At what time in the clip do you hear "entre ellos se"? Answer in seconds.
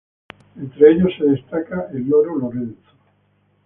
0.59-1.25